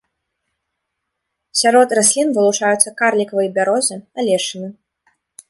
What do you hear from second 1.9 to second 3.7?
раслін вылучаюцца карлікавыя